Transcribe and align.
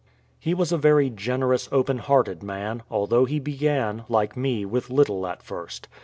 He 0.39 0.55
was 0.55 0.71
a 0.71 0.79
very 0.79 1.11
generous, 1.11 1.69
open 1.71 1.99
hearted 1.99 2.41
man, 2.41 2.81
although 2.89 3.25
he 3.25 3.39
began, 3.39 4.03
like 4.09 4.35
me, 4.35 4.65
with 4.65 4.89
little 4.89 5.27
at 5.27 5.43
first. 5.43 5.87